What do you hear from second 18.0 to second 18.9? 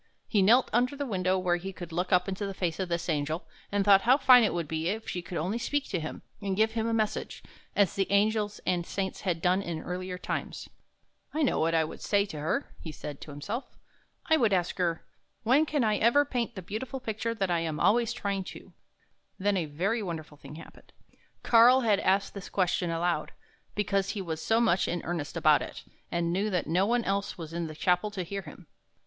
trying to?"